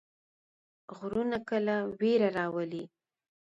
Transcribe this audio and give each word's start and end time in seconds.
غږونه 0.97 1.37
کله 1.49 1.75
ویره 1.99 2.29
راولي. 2.37 2.83